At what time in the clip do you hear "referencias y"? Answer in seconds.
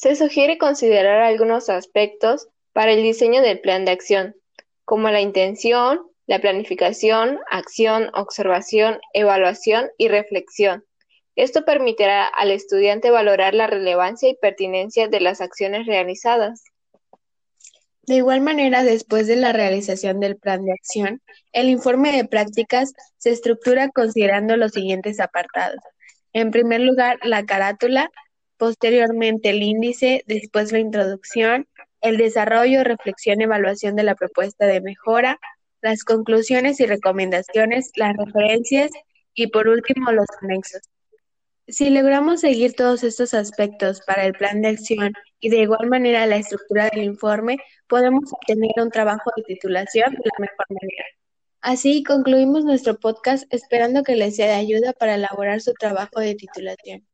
38.18-39.46